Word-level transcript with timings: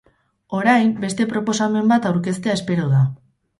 Orain, 0.59 0.89
beste 1.03 1.27
proposamen 1.35 1.93
bat 1.93 2.09
aurkeztea 2.13 2.59
espero 2.63 2.91
da. 2.97 3.07